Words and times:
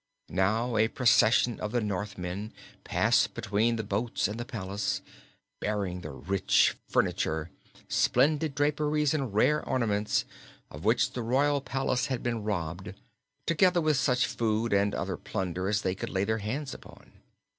Now 0.29 0.77
a 0.77 0.87
procession 0.87 1.59
of 1.59 1.71
the 1.73 1.79
Northmen 1.79 2.53
passed 2.83 3.35
between 3.35 3.75
the 3.75 3.83
boats 3.83 4.27
and 4.27 4.39
the 4.39 4.45
palace, 4.45 5.03
bearing 5.59 6.01
the 6.01 6.09
rich 6.09 6.75
furniture, 6.89 7.51
splendid 7.87 8.55
draperies 8.55 9.13
and 9.13 9.31
rare 9.31 9.63
ornaments 9.63 10.25
of 10.71 10.85
which 10.85 11.11
the 11.11 11.21
royal 11.21 11.61
palace 11.61 12.07
had 12.07 12.23
been 12.23 12.41
robbed, 12.43 12.95
together 13.45 13.79
with 13.79 13.97
such 13.97 14.25
food 14.25 14.73
and 14.73 14.95
other 14.95 15.17
plunder 15.17 15.69
as 15.69 15.83
they 15.83 15.93
could 15.93 16.09
lay 16.09 16.23
their 16.23 16.39
hands 16.39 16.73
upon. 16.73 17.11